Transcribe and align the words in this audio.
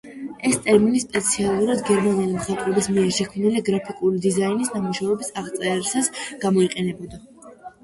ეს 0.47 0.55
ტერმინი 0.67 1.01
სპეციფიკურად 1.01 1.83
გერმანელი 1.89 2.31
მხატვრების 2.37 2.89
მიერ 2.95 3.13
შექმნილი 3.19 3.63
გრაფიკული 3.69 4.23
დიზაინის 4.25 4.75
ნამუშევრების 4.79 5.33
აღწერისას 5.45 6.13
გამოიყენებოდა. 6.49 7.25